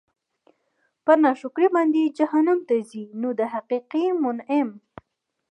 په 1.05 1.13
ناشکر 1.23 1.63
باندي 1.75 2.03
جهنّم 2.17 2.59
ته 2.67 2.75
ځي؛ 2.89 3.03
نو 3.21 3.29
د 3.39 3.41
حقيقي 3.53 4.05
مُنعِم 4.23 4.69